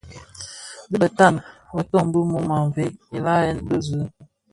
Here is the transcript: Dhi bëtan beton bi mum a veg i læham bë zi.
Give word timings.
Dhi 0.89 0.95
bëtan 1.01 1.35
beton 1.75 2.05
bi 2.13 2.19
mum 2.31 2.47
a 2.57 2.59
veg 2.75 2.93
i 3.15 3.17
læham 3.25 3.57
bë 3.67 3.77
zi. 3.85 3.99